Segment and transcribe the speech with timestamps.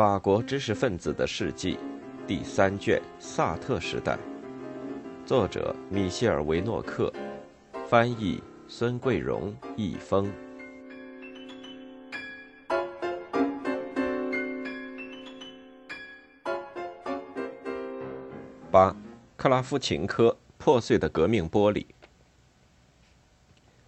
[0.00, 1.78] 法国知识分子的事迹，
[2.26, 4.18] 第三卷：萨特时代。
[5.26, 7.12] 作者：米歇尔·维诺克，
[7.86, 10.32] 翻译：孙桂荣、易峰。
[18.70, 18.96] 八，
[19.36, 21.84] 克拉夫琴科破碎的革命玻璃。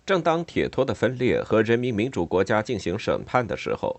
[0.05, 3.99] 正当铁托的分裂和人民民主国家进行审判的时候。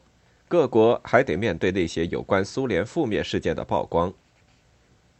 [0.53, 4.13] 各国还得面对那些有关苏联负面事件的曝光。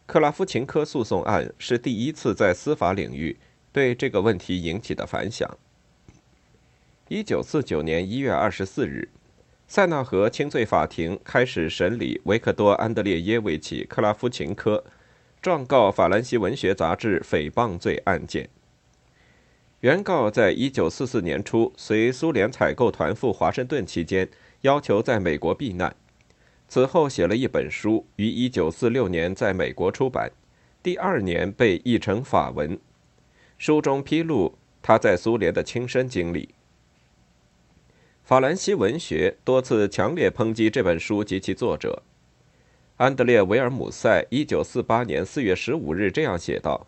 [0.05, 3.36] 克拉夫琴科诉讼案是第一次在司法领域
[3.72, 5.50] 对这个问题引起的反响。
[7.08, 9.10] 一九四九年一月二十四日，
[9.68, 14.84] 塞纳河轻罪法庭开始审理维克多·安德烈耶维奇·克拉夫琴科
[15.41, 18.48] 状告法兰西文学杂志诽谤罪案件。
[19.80, 24.29] 原告在一九四四年初随苏联采购团赴华盛顿期间。
[24.64, 25.94] 要求在美国避难，
[26.70, 30.32] 此后写了一本书，于1946年在美国出版，
[30.82, 32.80] 第二年被译成法文。
[33.58, 36.50] 书中披露他在苏联的亲身经历。
[38.24, 42.02] 法兰西文学多次强烈抨击这本书及其作者。
[42.96, 46.88] 安德烈·维尔姆塞1948年4月15日这样写道：“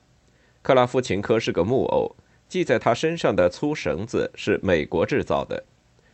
[0.64, 2.16] 克拉夫琴科是个木偶，
[2.48, 5.66] 系在他身上的粗绳子是美国制造的。”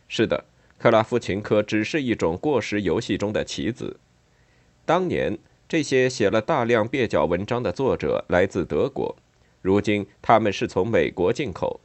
[0.08, 0.44] 是的。
[0.82, 4.00] 克拉夫琴科只是一种过时游戏中的棋子。
[4.84, 5.38] 当年，
[5.68, 9.14] 这些写了大量蹩脚文章的作者来自德国，
[9.60, 11.80] 如今他们是从美国进口。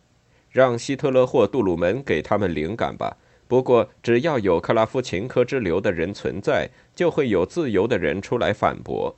[0.49, 3.17] 让希特勒或杜鲁门给他们灵感吧。
[3.47, 9.15] 不过，只要有克拉夫琴科之流的人存在，就会有自由的人出来反驳。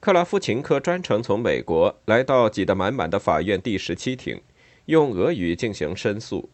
[0.00, 4.40] 克拉夫琴科专程从美国来到挤得满满的法院第十七庭，
[4.86, 6.50] 用俄语进行申诉。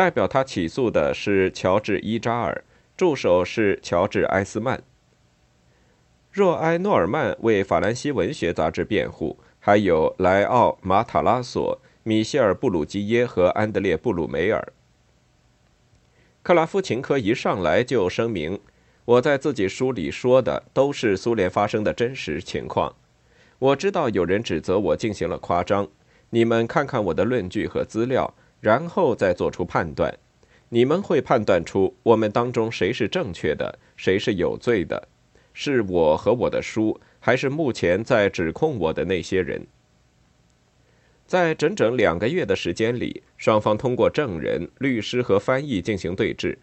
[0.00, 2.64] 代表他起诉的是乔治·伊扎尔，
[2.96, 4.82] 助手是乔治·埃斯曼。
[6.32, 14.72] 若埃·诺尔曼为法兰西文学杂志辩护，还有莱奥·马塔拉索、米歇尔·布鲁基耶和安德烈·布鲁梅尔。
[16.42, 18.58] 克拉夫琴科一上来就声明
[19.04, 22.94] ：“我在自己书里说的都是苏联发生的真实情况。
[23.58, 25.86] 我知道有人指责我进行了夸张，
[26.30, 30.16] 你们看看我的论据和资料。”然后再做出判断，
[30.68, 35.08] 你们会判断出我们当中谁是正确的，谁是有罪的，
[35.52, 39.66] 是我和我的书，还是目前在指控我的那些人？
[41.26, 46.56] 在整整两个月的时间里，双方通过证人、律师和翻译进行对峙。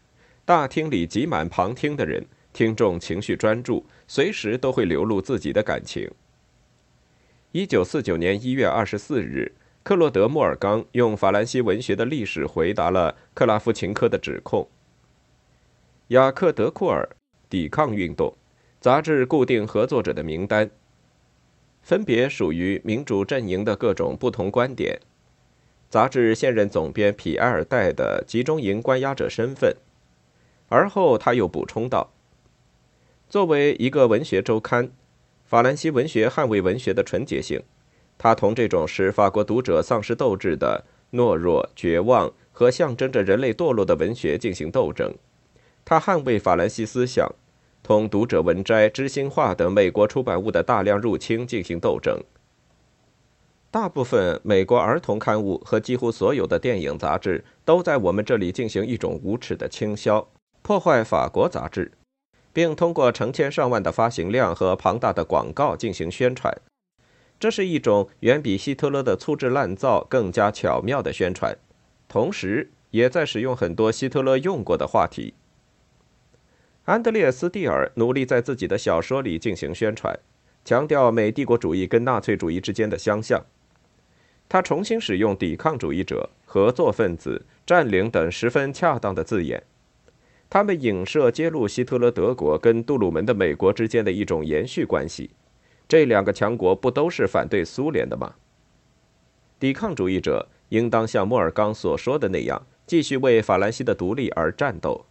[0.46, 6.09] 大厅里挤满旁听的人，听众情绪专注，随时都会流露自己的感情。
[7.53, 9.52] 一九四九年一月二十四日。
[9.87, 14.67] 克洛德·莫尔冈用法兰西文学的历史回答了克拉夫琴科的指控。
[16.09, 17.07] 雅克·德库尔
[17.49, 18.33] 抵抗运动
[18.81, 20.69] 杂志固定合作者的名单，
[21.81, 24.99] 分别属于民主阵营的各种不同观点。
[25.89, 29.73] 杂志现任总编皮埃尔戴的集中营关押者身份。
[30.67, 32.11] 而后他又补充道
[33.29, 34.91] ：“作为一个文学周刊，
[35.45, 37.63] 法兰西文学捍卫文学的纯洁性。”
[38.17, 45.13] 他同这种使法国读者丧失斗志的懦弱、绝望和象征着人类堕落的文学进行斗争。
[45.85, 47.29] 他捍卫法兰西思想，
[47.81, 52.19] 同《读者文摘》《知心话》等美国出版物的大量入侵进行斗争。
[53.69, 60.28] 大部分美国儿童刊物和几乎所有的电影杂志都在我们这里进行一种无耻的倾销，
[60.61, 61.91] 破坏法国杂志，
[62.51, 66.51] 并通过成千上万的发行量和庞大的广告进行宣传。
[67.39, 71.55] 这是一种远比希特勒的粗制滥造更加巧妙的宣传，
[72.07, 75.33] 同时也在使用很多希特勒用过的话题。
[76.85, 80.17] 安德烈斯·蒂尔努力在自己的小说里进行宣传，
[80.63, 83.45] 强调美帝国主义跟纳粹主义之间的相像。
[84.49, 89.61] 他重新使用“抵抗主义者”“合作分子”“占领”等十分恰当的字眼，
[90.49, 95.31] 他们影射揭露希特勒德国跟杜鲁门的美国之间的一种延续关系。
[95.87, 98.35] 这两个强国不都是反对苏联的吗？
[99.59, 105.05] 抵抗主义者应当像莫尔刚所说的那样，继续为法兰西的独立而战斗。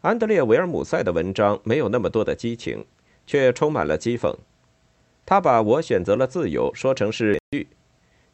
[0.00, 2.86] 安德烈·维尔姆塞的文章没有那么多的激情，
[3.26, 4.34] 却充满了讥讽。
[5.26, 7.68] 他把我选择了自由说成是剧，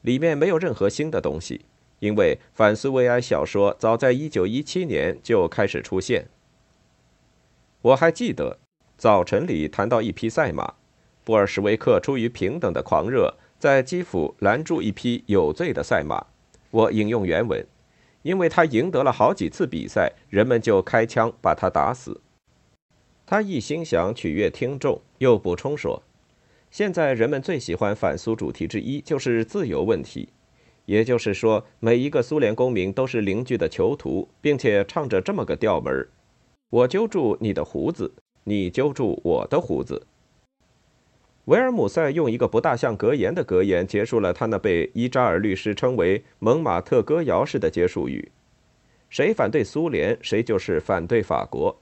[0.03, 1.65] 里面没有任何新的东西，
[1.99, 6.29] 因为反苏维埃小说早在1917年就开始出现。
[7.83, 8.59] 我还记得。
[8.97, 10.75] 早晨里谈到一匹赛马，
[11.25, 16.27] 布尔什维克出于平等的狂热，在基辅拦住一匹有罪的赛马。
[16.71, 17.67] 我引用原文：
[18.23, 22.21] 因为他赢得了好几次比赛，人们就开枪把他打死。
[23.27, 26.03] 他一心想取悦听众，又补充说
[26.71, 30.29] ：“现在人们最喜欢反苏主题之一就是自由问题，
[30.85, 36.09] 也就是说，每一个苏联公民都是邻居的囚徒，并且唱着这么个调门
[36.71, 38.13] 我揪住你的胡子，
[38.45, 40.07] 你揪住我的胡子。”
[41.47, 48.33] 维尔姆塞用一个不大像格言的格言结束了他那被伊扎尔律师称为“蒙马特歌谣式的结束语
[49.11, 51.79] ：“谁反对苏联，谁就是反对法国。”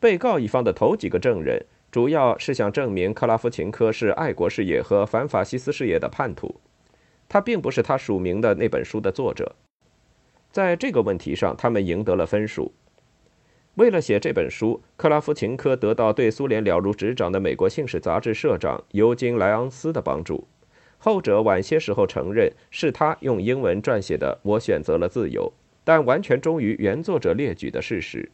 [0.00, 6.58] 被告一方的头几个证人主要是想证明克拉夫琴科是爱国事业和反法西斯事业的叛徒，
[7.28, 9.54] 他并不是他署名的那本书的作者。
[10.50, 12.72] 在这个问题上，他们赢得了分数。
[13.76, 20.46] 为了写这本书，克拉夫琴科得到对苏联了如指掌的美国《信使》杂志社长尤金·莱昂斯的帮助。
[20.98, 25.50] 后者晚些时候承认是他用英文撰写的《我选择了自由》，
[25.82, 28.30] 但完全忠于原作者列举的事实。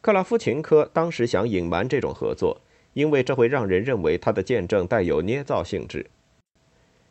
[0.00, 2.60] 克拉夫琴科当时想隐瞒这种合作，
[2.94, 6.06] 因为这会让人认为他的见证带有捏造性质。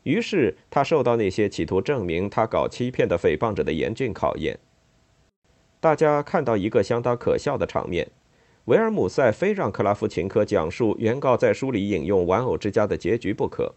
[0.04, 4.58] 于是他受到那些企图证明他搞欺骗的诽谤者的严峻考验。
[5.84, 8.08] 大家看到一个相当可笑的场面：
[8.68, 13.76] 维尔姆塞非让克拉夫琴科讲述原告在书里引用《玩偶之家》的结局不可。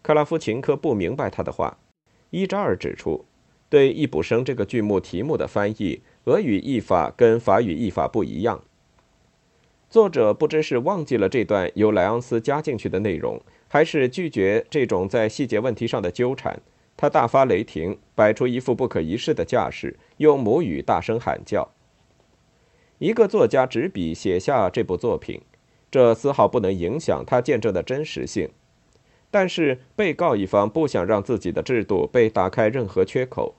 [0.00, 1.76] 克拉夫琴科不明白他的话。
[2.30, 3.26] 伊扎尔指出，
[3.68, 8.62] 对易卜生这个剧目题目的翻译，俄语译法跟法语译法不一样。
[9.90, 13.38] 作者不知是忘记了这段由莱昂斯加进去的内容，
[13.68, 16.58] 还是拒绝这种在细节问题上的纠缠。
[17.00, 21.70] 他大发雷霆，摆出一副不可一世的架势，用母语大声喊叫。
[22.98, 25.40] 一个作家执笔写下这部作品，
[25.90, 28.50] 这丝毫不能影响他见证的真实性。
[29.30, 33.54] 但是被告一方不想让自己的制度被打开任何缺口。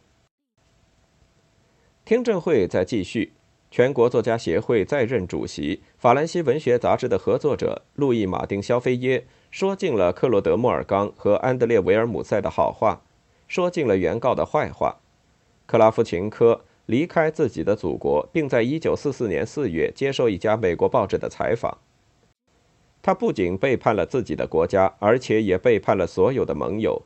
[2.05, 3.33] 听证会在继续。
[3.71, 13.01] 全国作家协会在任主席、法兰西文学杂志的合作者路易·马丁·肖菲耶说尽了克洛德·莫尔刚和安德烈·维尔姆塞的好话。
[13.51, 15.01] 说尽了原告的坏话。
[15.65, 21.79] 克拉夫琴科离开自己的祖国，并在1944年4月接受一家美国报纸的采访。
[23.01, 27.01] 他不仅背叛了自己的国家，而且也背叛了所有的盟友。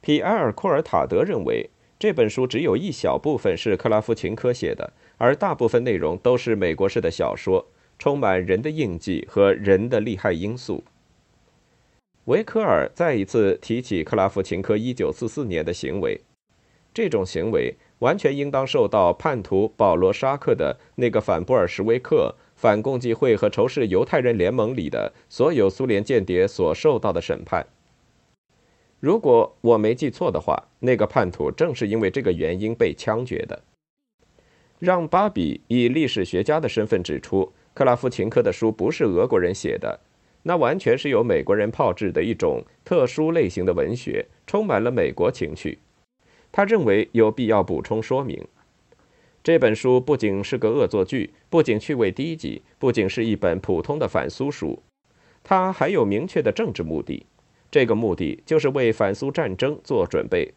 [0.00, 7.66] 皮埃尔·库尔塔德认为，这本书只有一小部分是克拉夫琴科写的，而大部分内容都是美国式的小说，
[7.98, 10.84] 充满人的印记和人的利害因素。
[12.28, 16.20] 维科尔再一次提起克拉夫琴科1944年的行为，
[16.92, 27.66] 这种行为完全应当受到叛徒保罗·沙克的那个反布尔什维克、反共济会和仇视犹太人联盟里的所有苏联间谍所受到的审判。
[29.00, 33.62] 如果我没记错的话，那个叛徒正是因为这个原因被枪决的。
[34.78, 39.98] 让巴比以历史学家的身份指出，克拉夫琴科的书不是俄国人写的。
[40.48, 45.78] 那完全是由美国人炮制的一种特殊类型的文学，充满了美国情趣。
[46.50, 48.48] 他认为有必要补充说明，
[49.44, 54.82] 这本书不仅是个恶作剧，不仅趣味低级，不仅是一本普通的反苏书，
[55.44, 57.26] 它还有明确的政治目的。
[57.70, 60.54] 这个目的就是为反苏战争做准备。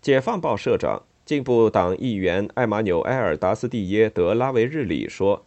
[0.00, 5.44] 解放报社长、进步党议员艾马纽埃尔·达斯蒂耶·德拉维日里说：“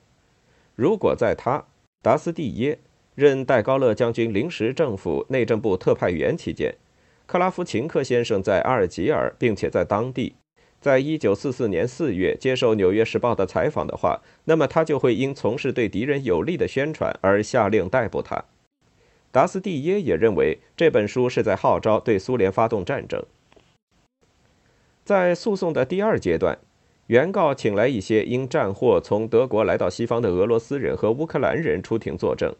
[0.75, 1.63] 如果在他。”
[2.05, 2.77] 达斯蒂耶
[3.15, 6.75] 任戴高乐将军临时政府内政部特派员期间，
[7.25, 10.35] 克拉夫琴科先生在阿尔及尔，并且在当地，
[10.79, 18.45] 在一九四四年四月接受《纽约时报》的采访的话，那么他就会因从事对敌人有利的宣传而下令逮捕他。
[19.31, 23.25] 达斯蒂耶也认为这本书是在号召对苏联发动战争。
[25.03, 26.59] 在诉讼的第二阶段。
[27.07, 32.55] 原告请来一些因战祸从德国来到西方的俄罗斯人和乌克兰人出庭作证。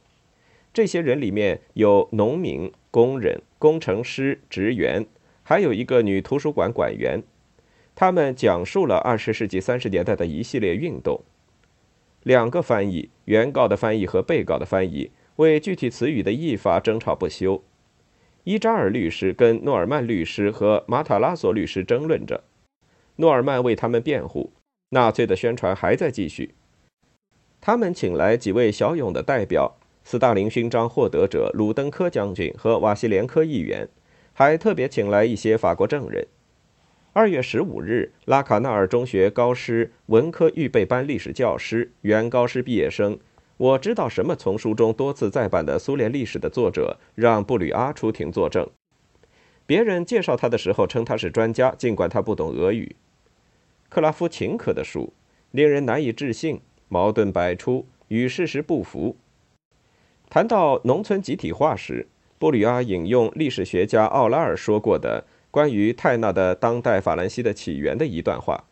[0.71, 5.05] 这些人里面有农民、工人、工程师、职员，
[5.41, 7.23] 还有一个女图书馆馆员。
[7.95, 11.23] 他们讲述了二十世纪三十年代的一系列运动。
[12.21, 17.63] 两个翻译，原告的翻译和被告的翻译，为具体词语的译法争吵不休。
[18.43, 22.43] 伊扎尔律师跟诺尔曼律师和马塔拉索律师争论着。
[23.17, 24.51] 诺尔曼为他们辩护，
[24.89, 26.53] 纳粹的宣传还在继续。
[27.61, 33.87] 他们请来几位骁勇的代表：斯大林勋章获得者鲁登科将军和瓦西连科议员，
[34.33, 36.27] 还特别请来一些法国证人。
[37.13, 43.17] 二月十五日，拉卡纳尔中学高师文科预备班历史教师、原高师毕业生，
[43.55, 44.35] 我知道什么？
[44.35, 48.69] 从书中多次再版的苏联历史的作者让·布吕阿出庭作证。
[49.65, 52.95] 别人介绍他的时候称他是专家，尽管他不懂俄语。
[53.89, 55.13] 克拉夫琴科的书
[55.51, 59.15] 令人难以置信，矛盾百出，与事实不符。
[60.29, 68.65] 谈到农村集体化时，布吕阿引用历史学家奥拉尔说过的关于泰纳的当代法兰西的起源的一段话。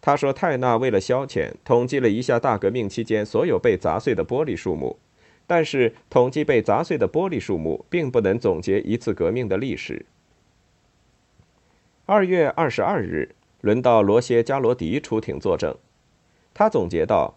[0.00, 4.98] 他说：“泰纳为了消遣，统计了一下大革命期间所有被砸碎的玻璃数目，
[5.46, 10.04] 但是统计被砸碎的玻璃数目并不能总结一次革命的历史。”
[12.04, 15.74] 二月二十二日，轮到罗歇·加罗迪出庭作证，
[16.52, 17.36] 他总结道：“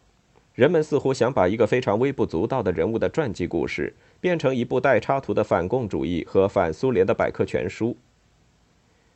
[0.55, 7.96] 人们似乎想把一个非常微不足道的人物的传记故事变成一部带插图的反共主义和反苏联的百科全书。”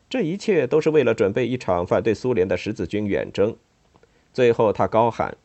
[0.08, 3.56] 这一切都是为了准备一场反对苏联的十字军远征。
[4.32, 5.36] 最后，他高喊：“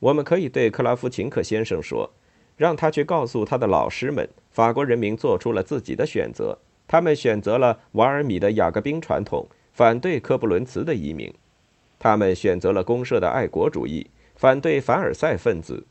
[0.00, 2.10] 我们可以对克拉夫琴科先生说，
[2.58, 6.58] 让他去告诉他的老师们，法国人民做出了自己的选择。
[6.86, 9.46] 他们选择了瓦尔米的雅各宾传统，
[9.78, 11.30] 反对科布伦茨的移民；
[12.00, 15.84] 他们选择了公社的爱国主义，反对凡尔赛分子；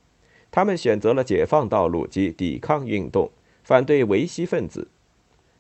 [0.52, 3.32] 他们选择了解放道路及抵抗运动，
[3.64, 4.90] 反对维希分子。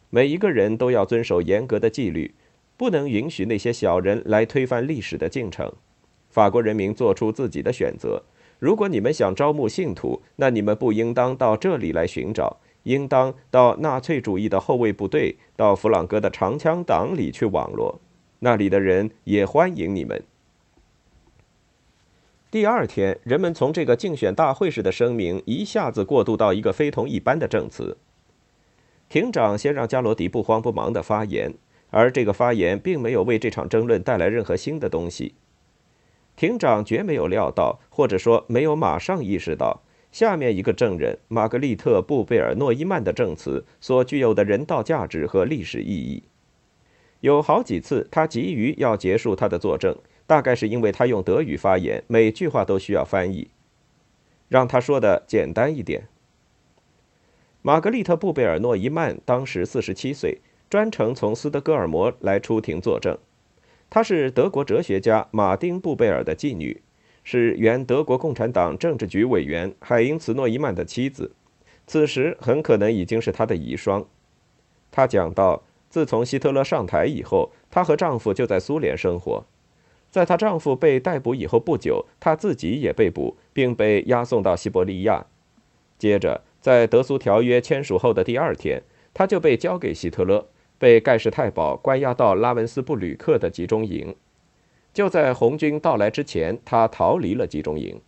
[0.09, 2.35] 每一个人都要遵守严格的纪律。”
[2.75, 5.71] 不能允许那些小人来推翻历史的进程。
[6.29, 8.21] 法国人民做出自己的选择。
[8.59, 17.99] 如果你们想招募信徒，那你们不应当到这里来寻找，应当到纳粹主义的后卫部队、到弗朗哥的长枪党里去网罗。
[18.39, 20.23] 那里的人也欢迎你们。
[22.49, 27.97] 第二天，人们从这个竞选大会式的声明一下子过渡到一个非同一般的证词。
[29.09, 31.53] 庭长先让加罗迪不慌不忙地发言。
[31.89, 35.35] 而这个发言并没有为这场争论带来任何新的东西。
[36.35, 46.23] 庭长绝没有料到，或者说没有马上意识到，下面一个证人玛格丽特·布贝尔诺伊曼的证词所具有的人道价值和历史意义。
[47.21, 49.95] 有好几次，他急于要结束他的作证，
[50.25, 53.49] 大概是因为他用德语发言，每句话都需要翻译。
[54.47, 56.07] 让他说的简单一点。
[57.61, 60.39] 玛格丽特·布贝尔诺伊曼当时四十七岁。
[60.69, 63.17] 专程从斯德哥尔摩来出庭作证，
[63.89, 66.81] 她是德国哲学家马丁·布贝尔的继女，
[67.23, 71.31] 是原德国共产党政治局委员海因茨·诺伊曼的妻子，
[71.85, 74.07] 此时很可能已经是他的遗孀。
[74.91, 79.45] 他讲到，自从希特勒上台以后，她和丈夫就在苏联生活。
[80.09, 85.25] 在她丈夫被逮捕以后不久，她自己也被捕，并被押送到西伯利亚。
[85.97, 90.47] 接着，在德苏条约签署后的第二天，她就被交给希特勒。
[90.79, 94.15] 被盖世太保关押到拉文斯布吕克的集中营，
[94.93, 97.99] 就在红军到来之前，她逃离了集中营。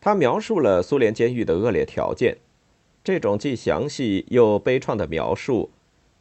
[0.00, 2.38] 他描述了苏联监狱的恶劣条件，
[3.04, 5.70] 这种既详细又悲怆的描述，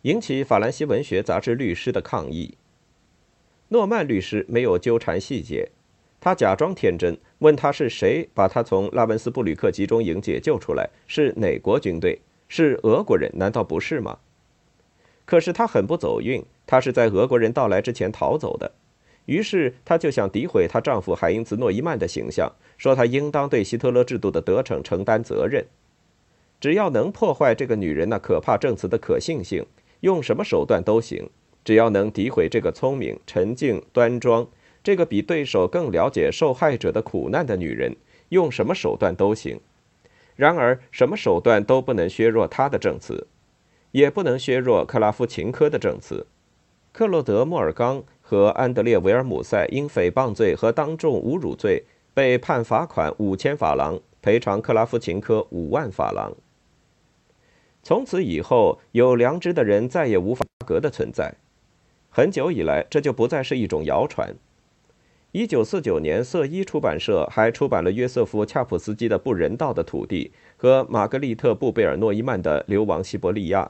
[0.04, 2.56] 引起法兰西文学杂志律师的抗议。
[3.68, 5.70] 诺曼律师没有纠缠细节，
[6.22, 12.20] 他假装天真，问他是谁把他从拉文斯布吕克集中营解救出来，是哪国军队？
[12.48, 13.30] 是俄国人？
[13.36, 14.18] 难道不是吗？
[15.26, 18.72] 可是他很不走运，他是在俄国人到来之前逃走的。
[19.26, 25.68] 于是他就想诋毁她丈夫海因茨诺伊曼的形象，说他应当对希特勒制度的得逞承担责任。
[26.60, 29.64] 只要能破坏这个女人那可怕证词的可信性，
[30.02, 31.30] 用什么手段都行。
[31.64, 34.48] 只要能诋毁这个聪明、沉静、端庄、
[34.84, 37.96] 这个比对手更了解受害者的苦难的女人，
[38.30, 39.60] 用什么手段都行。
[40.36, 43.28] 然而，什么手段都不能削弱她的证词。
[43.92, 46.28] 也不能削弱克拉夫琴科的证词。
[46.92, 56.32] 克洛德·莫尔冈和安德烈·维尔姆塞因诽谤罪和当众侮辱罪被判罚款五千法郎，赔偿克拉夫琴科五万法郎。
[57.82, 61.36] 从此以后，有良知的人再也无法格的存在。
[62.10, 64.36] 很久以来，这就不再是一种谣传。
[65.32, 70.32] 一九四九年，色一出版社还出版了约瑟夫·恰普斯基的《不人道的土地》
[70.62, 73.64] 和玛格丽特·布贝尔诺伊曼的《流亡西伯利亚》。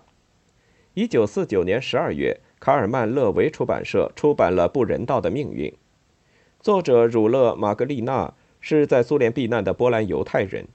[0.93, 5.69] 一九四九年十二月，卡尔曼勒维出版社出版了《不人道的命运》。
[6.61, 10.65] 作者儒勒·玛格丽娜是在苏联避难的波兰犹太人。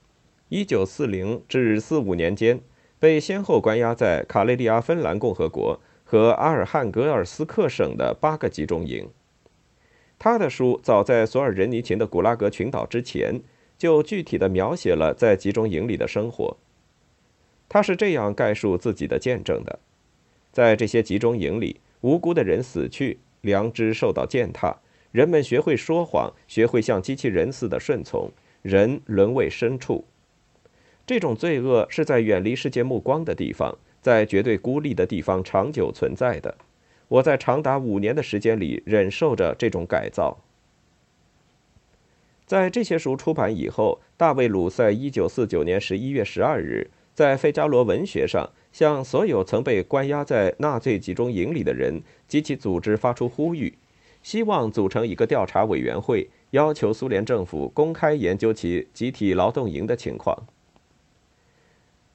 [0.51, 2.61] 一九四零至四五年间，
[3.05, 9.07] 被先后关押在卡累利阿芬兰共和国和阿尔汉格尔斯克省的八个集中营。
[10.19, 13.43] 他的书早在索尔仁尼琴的《古拉格群岛》之前，
[13.77, 16.57] 就具体的描写了在集中营里的生活。
[17.69, 19.79] 他是这样概述自己的见证的。
[20.51, 24.75] 在这些集中营里，无辜的人死去，良知受到践踏，
[25.13, 28.31] 人们学会说谎，学会像机器人似的顺从，
[28.63, 30.03] 人沦为牲畜。
[31.07, 36.57] 这种罪恶是在远离世界目光的地方，在绝对孤立的地方长久存在的。
[37.09, 40.39] 我在长达五年的时间里忍受着这种改造。
[42.47, 53.75] 在这些书出版以后，大卫·鲁塞1949年11月12日在《费加罗文学》上向所有曾被关押在纳粹集中营里的人及其组织发出呼吁，
[54.23, 60.47] 希望组成一个调查委员会，要求苏联政府公开研究其集体劳动营的情况。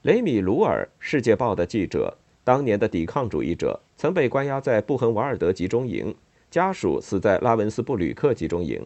[0.04, 6.16] 雷米·鲁尔，《世界报》的记者，当年的抵抗主义者，曾被关押在布痕瓦尔德集中营，
[6.50, 8.82] 家属死在拉文斯布吕克集中营。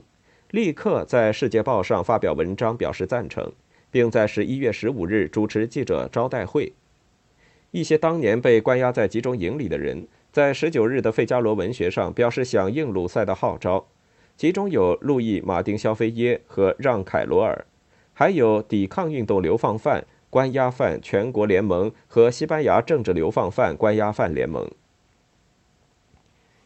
[0.49, 3.51] 立刻在《世界报》上发表文章表示赞成，
[3.91, 6.73] 并在十一月十五日主持记者招待会。
[7.69, 13.85] 一些当年被关押在集中营里的人，在十九日的《费加罗文学》上表示响应鲁塞的号召，
[14.35, 17.67] 其中有路易·马丁·肖菲耶和让·凯罗尔，
[18.13, 20.03] 还有抵抗运动流放犯
[20.33, 24.67] 关押犯全国联盟和西班牙政治流放犯关押犯联盟。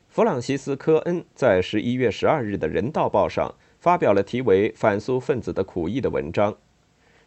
[0.07, 3.53] 弗朗西斯科恩在十一月十二日的《人道报》上。
[3.79, 6.57] 发表了题为《反苏分子的苦役》的文章。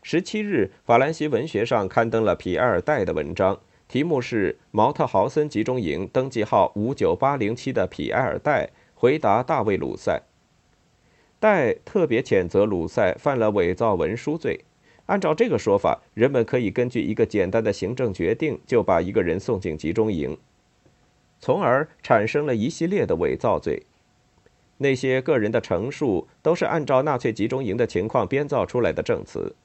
[0.03, 10.21] 十七日，法兰西文学上刊登了皮埃尔·戴的文章，题目是《毛特豪森集中营登记号五九八零七的皮埃尔·戴回答大卫·鲁塞》。
[11.39, 14.65] 戴特别谴责鲁塞犯了伪造文书罪。
[15.11, 20.39] 按照这个说法，人们可以根据一个简单的行政决定就把一个人送进集中营，
[21.41, 23.83] 从而产生了一系列的伪造罪。
[24.79, 29.57] 那些个人的陈述都是按照纳粹集中营的情况编造出来的证词。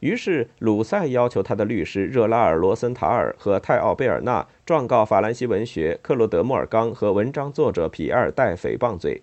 [0.00, 9.20] 于是，鲁塞要求他的律师热拉尔·罗森塔尔和泰奥贝尔纳状告法兰西文学克洛德·莫尔冈和文章作者皮埃尔·戴诽谤罪。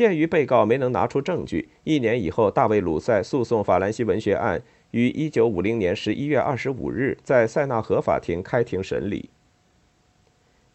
[0.00, 9.28] 鉴于被告没能拿出证据，一年以后，大卫·鲁塞诉讼法兰西文学案于1950年11月25日在塞纳河法庭开庭审理。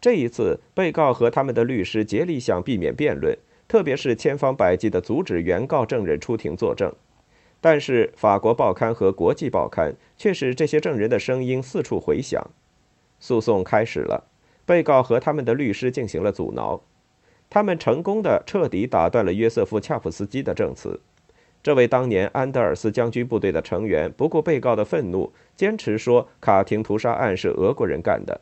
[0.00, 6.94] 这一次，被告和他们的律师竭力想避免辩论，特别是千方百计地阻止原告证人出庭作证。
[7.60, 12.48] 但是，法国报刊和国际报刊却使这些证人的声音四处回响。
[13.18, 14.28] 诉讼开始了，
[14.64, 16.80] 被告和他们的律师进行了阻挠。
[17.48, 21.00] 他们成功的彻底打断了约瑟夫·恰普斯基的证词。
[21.62, 28.40] 这位当年安德尔斯将军部队的成员不顾被告的愤怒，坚持说卡廷屠杀案是俄国人干的。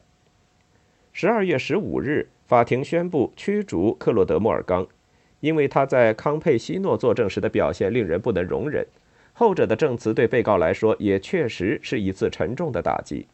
[1.12, 4.86] 十二月十五日，法庭宣布驱逐克洛德·莫尔冈，
[5.40, 8.86] 因为他在康佩西诺作证时的表现令人不能容忍。
[9.32, 13.26] 后者的证词对被告来说也确实是一次沉重的打击。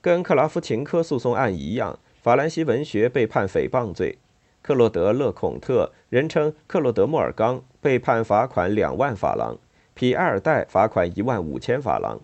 [0.00, 4.16] 跟克拉夫琴科诉讼案一样，法兰西文学被判诽谤罪。
[4.62, 9.58] 克洛德·勒孔特（人称克洛德·莫尔刚）被判罚款两万法郎，
[9.92, 12.18] 皮埃尔·代罚款一万五千法郎。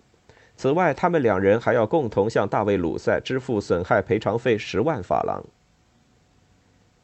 [0.57, 5.45] 此外，他们两人还要共同向大卫·鲁塞支付损害赔偿费十万法郎。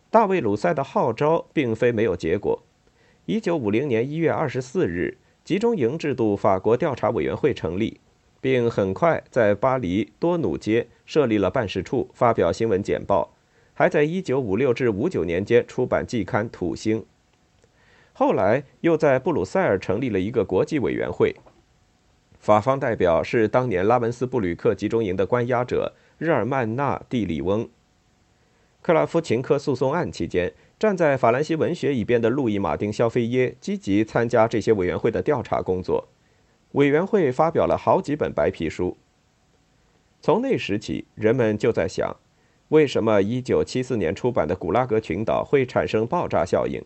[0.10, 2.64] 大卫·鲁塞的号召并非没有结果。
[3.28, 8.02] 一九五零年一月二十四日，集中营制度法国调查委员会成立，
[8.40, 13.34] 并很快在巴黎多努街设立了办事处，发表新闻简报，
[13.74, 17.02] 还在一九五六至五九年间出版季刊《土星》。
[18.14, 21.36] 后来又在布鲁塞尔成立了一个国际委员会。
[22.40, 27.68] 法方代表是当年拉文斯布吕克集中营的关押者日耳曼纳蒂里翁。
[28.82, 36.08] 克拉夫琴科诉讼案期间，站在法兰西文学一边的路易马丁肖菲耶积极参加这些委员会的调查工作。
[36.74, 38.98] 委员会发表了好几本白皮书。
[40.22, 42.16] 从那时起，人们就在想，
[42.70, 46.84] 为什么1974年出版的《古拉格群岛》会产生爆炸效应？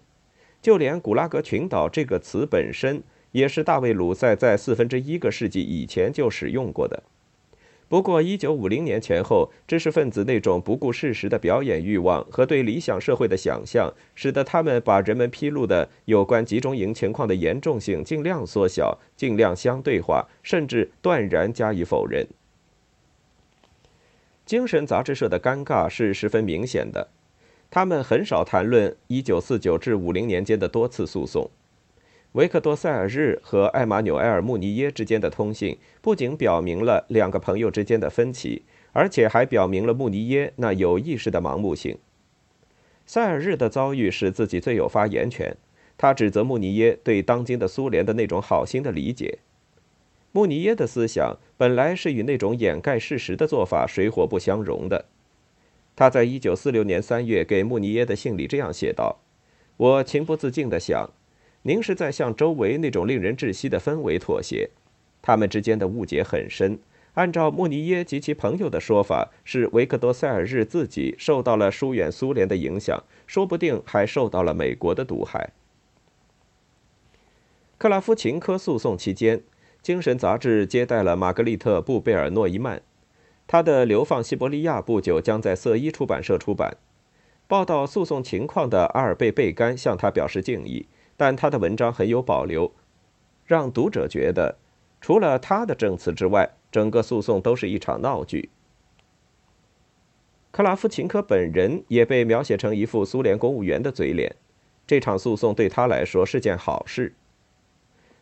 [0.61, 3.03] 就连“古拉格群岛”这个词本身。
[3.31, 7.01] 也是大卫·鲁塞在四分之一个世纪以前就使用过的。
[7.91, 22.25] 不过，1950年前后，知识分子那种不顾事实的表演欲望和对理想社会的想象，使得他们把人们披露的有关集中营情况的严重性尽量缩小、尽量相对化，甚至断然加以否认。
[24.45, 27.09] 精神杂志社的尴尬是十分明显的，
[27.69, 31.51] 他们很少谈论1949至50年间的多次诉讼。
[32.33, 38.63] 维克多·塞尔日和艾玛纽埃尔·穆尼耶之间的通信，不仅表明了两个朋友之间的分歧，
[38.93, 41.97] 而且还表明了穆尼耶那有意识的盲目性。
[43.05, 45.57] 塞尔日的遭遇使自己最有发言权，
[45.97, 49.39] 他指责穆尼耶对当今的苏联的那种好心的理解。
[50.31, 55.03] 穆尼耶的思想本来是与那种掩盖事实的做法水火不相容的。
[55.97, 59.19] 他在一九四六年三月给穆尼耶的信里这样写道
[59.75, 61.09] ：“我情不自禁地想。”
[61.63, 64.71] 您是在向周围那种令人窒息的氛围妥协，
[65.21, 66.79] 他们之间的误解很深，
[67.13, 75.51] 按照穆尼耶及其朋友的说法，是维克多·塞尔日自己受到了疏远苏联的影响，说不定还受到了美国的毒害。
[77.77, 79.43] 克拉夫琴科诉讼期间，
[79.81, 82.81] 精神杂志接待了玛格丽特·布贝尔诺伊曼，
[83.45, 86.77] 他的《流放西伯利亚》不久将在色伊出版社出版。
[87.47, 90.85] 报道诉讼情况的阿尔贝·贝甘向他表示敬意，
[91.21, 92.71] 但他的文章很有保留，
[93.45, 94.57] 让读者觉得，
[94.99, 98.49] 除了他的证词之外，整个诉讼都是一场闹剧。
[100.49, 104.35] 克拉夫琴科本人也被描写成一副苏联公务员的嘴脸，
[104.87, 107.13] 这场诉讼对他来说是件好事。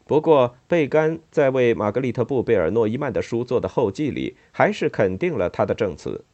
[0.05, 6.25] 不过，贝甘在为玛格丽特·布贝尔诺伊曼的书做的后记里，还是肯定了他的证词。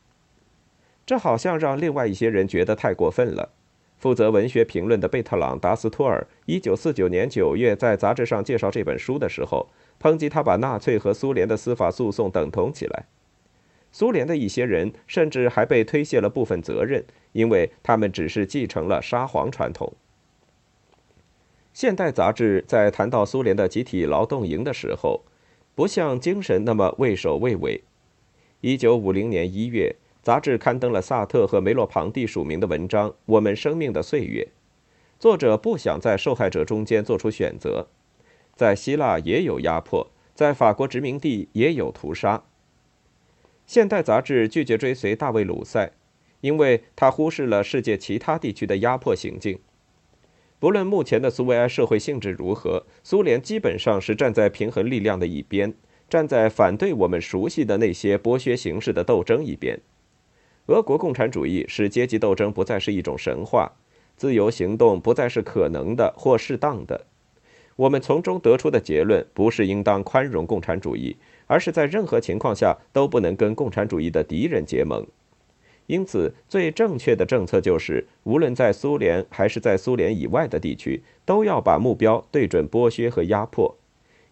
[1.06, 3.51] 这好像让另外一些人觉得太过分了。
[3.98, 9.68] 负责文学评论的贝特朗·达斯托尔，一九四九年九月在杂志上介绍这本书的时候，
[10.00, 13.06] 抨击他把纳粹和苏联的司法诉讼等同起来。
[13.92, 19.94] 苏联的一些人甚至还被推卸了部分责任，因为他们只是继承了沙皇传统。
[21.74, 25.24] 现代杂志在谈到苏联的集体劳动营的时候，
[25.74, 27.82] 不像精神那么畏首畏尾。
[28.62, 29.96] 一九五零年一月。
[30.26, 34.42] 杂志刊登了萨特和梅洛庞蒂署名的文章《我们生命的岁月》。
[35.20, 37.90] 作者不想在受害者中间做出选择，
[38.56, 42.44] 在希腊也有压迫，在法国殖民地也有屠杀。
[43.68, 45.92] 现代杂志拒绝追随大卫·鲁塞，
[46.42, 49.60] 因为他忽视了世界其他地区的压迫行径。
[50.58, 55.76] 不论目前的苏维埃社会性质如何，苏联基本上是站在平衡力量的一边，
[56.10, 59.80] 站在反对我们熟悉的那些剥削形式的斗争一边。
[60.67, 63.71] 俄国共产主义使阶级斗争不再是一种神话，
[64.17, 67.06] 自由行动不再是可能的或适当的。
[67.75, 75.06] 我们从中得出的结论不是应当宽容共产主义，而是在任何情况下都不能跟共产主义的敌人结盟。
[75.88, 83.78] 因此，最正确的政策就是，无论在苏联还是在苏联以外的地区，都要把目标对准剥削和压迫。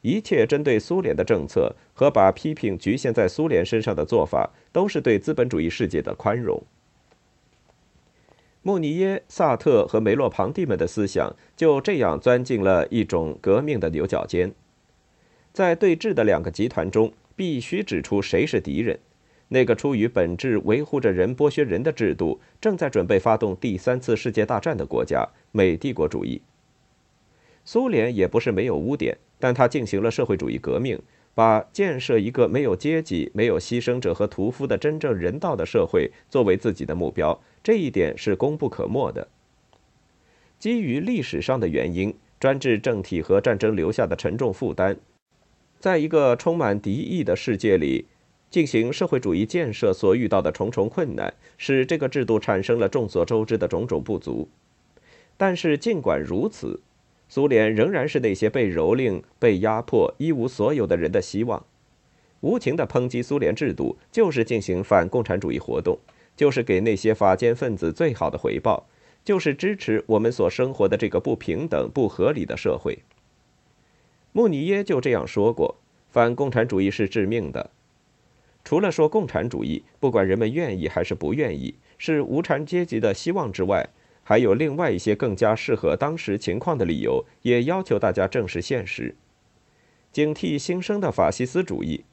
[0.02, 6.62] 一切针对苏联的政策和把批评局限在苏联身上的做法，都是对资本主义世界的宽容。
[8.62, 14.52] 穆尼耶、萨特和梅洛庞蒂们的思想就这样钻进了一种革命的牛角尖。
[15.52, 19.00] 在对峙的两个集团中，必须指出谁是敌人。
[19.50, 26.42] 那个出于本质维护着人剥削人的制度，正在准备发动第三次世界大战的国家——美帝国主义。
[27.64, 29.18] 苏联也不是没有污点。
[29.38, 30.98] 但它进行了社会主义革命，
[31.36, 39.28] 把建设一个没有阶级、没有牺牲者和屠夫的真正人道的社会作为自己的目标，这一点是功不可没的。
[40.60, 44.98] 基于历史上的原因，专制政体和战争留下的沉重负担，
[45.80, 48.06] 在一个充满敌意的世界里，
[48.50, 54.48] 进行社会主义建设所遇到的重重困难，使这个制度产生了众所周知的种种不足。
[55.36, 56.80] 但是尽管如此，
[57.34, 61.66] 苏联仍然是那些被蹂躏、被压迫、一无所有的人的希望。
[62.42, 65.98] 无情的抨击苏联制度，就是进行反共产主义活动，
[66.36, 68.86] 就是给那些法奸分子最好的回报，
[69.26, 73.00] 就是支持我们所生活的这个不平等、不合理的社会。
[74.32, 75.78] 穆尼耶就这样说过
[76.14, 77.72] ：“反共产主义是致命的。
[78.64, 83.90] 除了说共产主义，不管人们愿意还是不愿意，是无产阶级的希望之外。”
[84.24, 89.16] 还有另外一些更加适合当时情况的理由，也要求大家正视现实，
[90.12, 92.06] 警惕新生的法西斯主义，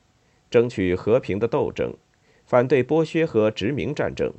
[0.50, 1.94] 争取和平的斗争，
[2.44, 4.32] 反对剥削和殖民战争。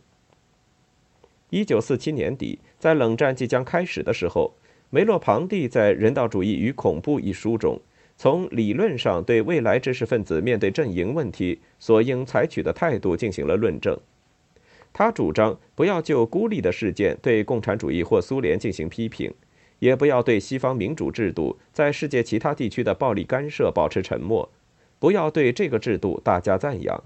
[1.50, 4.54] 一九四七年底，在冷战即将开始的时候，
[4.90, 7.80] 梅洛庞蒂在《人道主义与恐怖》一书中，
[8.18, 13.98] 从理论上对未来知识分子面对阵营问题所应采取的态度进行了论证。
[14.94, 19.34] 他主张不要就孤立的事件对共产主义或苏联进行批评，
[19.80, 24.50] 也不要对西方民主制度在世界其他地区的暴力干涉保持沉默，
[25.00, 27.04] 不要对这个制度大加赞扬。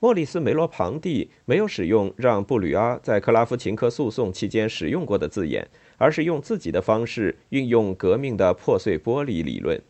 [0.00, 9.80] 莫里斯·梅罗庞蒂没有使用让布吕阿在克拉夫琴科诉讼期间使用过的字眼，而是用自己的方式运用革命的破碎玻璃理论。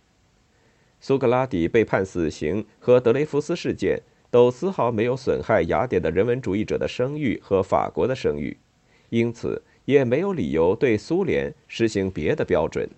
[1.00, 4.00] 苏格拉底被判死刑和德雷福斯事件。
[4.30, 8.56] 都丝毫没有损害雅典的人文主义者的声誉和法国的声誉，
[9.08, 12.88] 因此也没有理由对苏联实行别的标准。